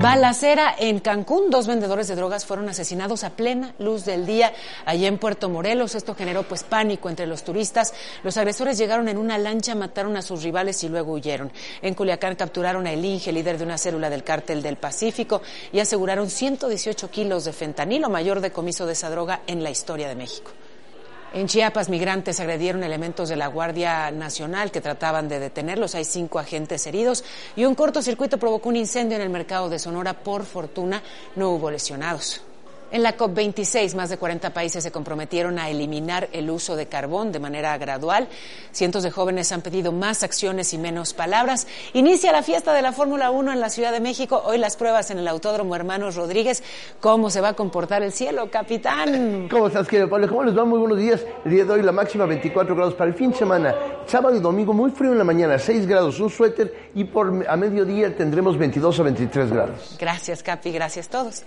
[0.00, 1.50] Balacera en Cancún.
[1.50, 4.52] Dos vendedores de drogas fueron asesinados a plena luz del día
[4.86, 5.94] allí en Puerto Morelos.
[5.96, 7.92] Esto generó pues pánico entre los turistas.
[8.22, 11.50] Los agresores llegaron en una lancha, mataron a sus rivales y luego huyeron.
[11.82, 15.80] En Culiacán capturaron a El Inge, líder de una célula del cártel del Pacífico, y
[15.80, 20.52] aseguraron 118 kilos de fentanilo, mayor decomiso de esa droga en la historia de México.
[21.34, 25.94] En Chiapas, migrantes agredieron elementos de la Guardia Nacional que trataban de detenerlos.
[25.94, 27.22] Hay cinco agentes heridos
[27.54, 30.14] y un cortocircuito provocó un incendio en el mercado de Sonora.
[30.14, 31.02] Por fortuna,
[31.36, 32.42] no hubo lesionados.
[32.90, 37.32] En la COP26, más de 40 países se comprometieron a eliminar el uso de carbón
[37.32, 38.28] de manera gradual.
[38.72, 41.66] Cientos de jóvenes han pedido más acciones y menos palabras.
[41.92, 44.42] Inicia la fiesta de la Fórmula 1 en la Ciudad de México.
[44.42, 46.62] Hoy las pruebas en el Autódromo Hermanos Rodríguez.
[47.00, 49.48] ¿Cómo se va a comportar el cielo, capitán?
[49.50, 50.26] ¿Cómo estás, querido Pablo?
[50.28, 50.64] ¿Cómo les va?
[50.64, 51.22] Muy buenos días.
[51.44, 53.74] El día de hoy la máxima 24 grados para el fin de semana.
[54.06, 57.56] Sábado y domingo muy frío en la mañana, 6 grados, un suéter y por a
[57.56, 59.96] mediodía tendremos 22 a 23 grados.
[59.98, 60.72] Gracias, Capi.
[60.72, 61.44] Gracias a todos.